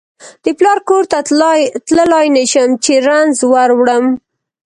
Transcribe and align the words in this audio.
د 0.43 0.45
پلار 0.59 0.77
کور 0.89 1.03
ته 1.11 1.17
تللای 1.89 2.25
نشم 2.37 2.69
چې 2.83 2.93
رنځ 3.07 3.35
وروړم 3.51 4.05